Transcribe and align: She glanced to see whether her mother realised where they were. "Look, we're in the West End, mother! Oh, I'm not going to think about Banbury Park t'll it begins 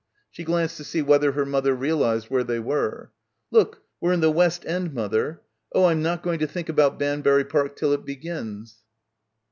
She 0.31 0.43
glanced 0.43 0.77
to 0.77 0.83
see 0.83 1.03
whether 1.03 1.33
her 1.33 1.45
mother 1.45 1.75
realised 1.75 2.25
where 2.31 2.43
they 2.43 2.57
were. 2.57 3.11
"Look, 3.51 3.83
we're 3.99 4.13
in 4.13 4.19
the 4.19 4.31
West 4.31 4.65
End, 4.65 4.95
mother! 4.95 5.41
Oh, 5.73 5.85
I'm 5.85 6.01
not 6.01 6.23
going 6.23 6.39
to 6.39 6.47
think 6.47 6.69
about 6.69 6.97
Banbury 6.97 7.45
Park 7.45 7.75
t'll 7.75 7.93
it 7.93 8.03
begins 8.03 8.81